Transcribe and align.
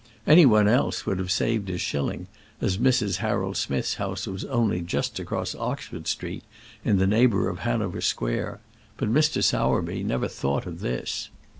Any 0.25 0.47
one 0.47 0.67
else 0.67 1.05
would 1.05 1.19
have 1.19 1.29
saved 1.29 1.67
his 1.67 1.79
shilling, 1.79 2.25
as 2.59 2.79
Mrs. 2.79 3.17
Harold 3.17 3.55
Smith's 3.55 3.93
house 4.01 4.25
was 4.25 4.43
only 4.45 4.81
just 4.81 5.19
across 5.19 5.53
Oxford 5.53 6.07
Street, 6.07 6.43
in 6.83 6.97
the 6.97 7.05
neighbourhood 7.05 7.51
of 7.51 7.59
Hanover 7.59 8.01
Square; 8.01 8.61
but 8.97 9.13
Mr. 9.13 9.43
Sowerby 9.43 10.03
never 10.03 10.27
thought 10.27 10.65
of 10.65 10.79
this. 10.79 11.29